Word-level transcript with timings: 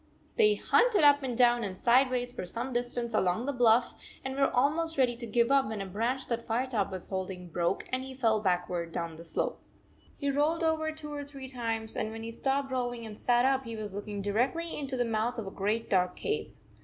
They 0.35 0.55
hunted 0.55 1.03
up 1.03 1.21
and 1.21 1.37
down 1.37 1.63
and 1.63 1.77
sideways 1.77 2.31
for 2.31 2.47
some 2.47 2.73
distance 2.73 3.13
along 3.13 3.45
the 3.45 3.53
bluff, 3.53 3.93
and 4.25 4.35
were 4.35 4.49
almost 4.49 4.97
ready 4.97 5.15
to 5.17 5.27
give 5.27 5.51
up, 5.51 5.67
when 5.67 5.79
a 5.79 5.85
branch 5.85 6.25
that 6.25 6.43
Firetop 6.47 6.89
was 6.89 7.09
holding 7.09 7.49
broke 7.49 7.87
and 7.93 8.01
he 8.03 8.15
fell 8.15 8.41
back 8.41 8.67
ward 8.67 8.91
down 8.91 9.15
the 9.17 9.23
slope. 9.23 9.61
He 10.17 10.31
rolled 10.31 10.63
over 10.63 10.91
two 10.91 11.13
or 11.13 11.23
three 11.23 11.47
times, 11.47 11.95
and 11.95 12.09
when 12.11 12.23
he 12.23 12.31
stopped 12.31 12.71
rolling 12.71 13.05
and 13.05 13.15
sat 13.15 13.45
up 13.45 13.63
he 13.63 13.75
was 13.75 13.93
looking 13.93 14.23
directly 14.23 14.75
into 14.75 14.97
the 14.97 15.05
mouth 15.05 15.37
of 15.37 15.45
a 15.45 15.51
great 15.51 15.87
dark 15.87 16.15
cave. 16.15 16.51